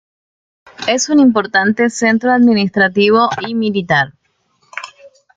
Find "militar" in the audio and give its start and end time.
3.53-4.13